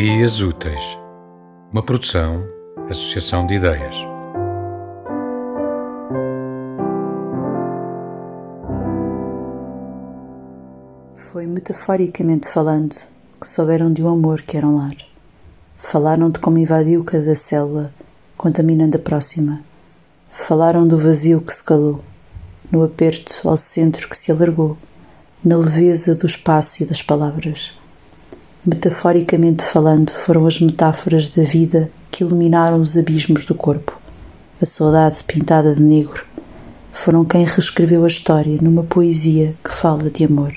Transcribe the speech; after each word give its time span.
Ideias 0.00 0.40
Úteis, 0.40 0.82
uma 1.70 1.82
produção, 1.82 2.42
associação 2.88 3.46
de 3.46 3.56
ideias. 3.56 3.94
Foi 11.14 11.46
metaforicamente 11.46 12.48
falando 12.48 12.96
que 13.38 13.46
souberam 13.46 13.92
de 13.92 14.02
um 14.02 14.08
amor 14.08 14.40
que 14.40 14.56
era 14.56 14.66
um 14.66 14.78
lar. 14.78 14.96
Falaram 15.76 16.30
de 16.30 16.40
como 16.40 16.56
invadiu 16.56 17.04
cada 17.04 17.34
célula, 17.34 17.92
contaminando 18.38 18.96
a 18.96 19.00
próxima. 19.00 19.60
Falaram 20.32 20.88
do 20.88 20.96
vazio 20.96 21.42
que 21.42 21.52
se 21.52 21.62
calou, 21.62 22.02
no 22.72 22.82
aperto 22.82 23.46
ao 23.46 23.58
centro 23.58 24.08
que 24.08 24.16
se 24.16 24.32
alargou, 24.32 24.78
na 25.44 25.58
leveza 25.58 26.14
do 26.14 26.24
espaço 26.24 26.84
e 26.84 26.86
das 26.86 27.02
palavras. 27.02 27.78
Metaforicamente 28.64 29.64
falando, 29.64 30.10
foram 30.10 30.46
as 30.46 30.60
metáforas 30.60 31.30
da 31.30 31.42
vida 31.42 31.90
que 32.10 32.22
iluminaram 32.22 32.80
os 32.80 32.96
abismos 32.96 33.46
do 33.46 33.54
corpo. 33.54 33.98
A 34.60 34.66
saudade 34.66 35.24
pintada 35.24 35.74
de 35.74 35.82
negro 35.82 36.22
foram 36.92 37.24
quem 37.24 37.44
reescreveu 37.44 38.04
a 38.04 38.08
história 38.08 38.58
numa 38.60 38.82
poesia 38.82 39.54
que 39.64 39.72
fala 39.72 40.10
de 40.10 40.24
amor. 40.24 40.52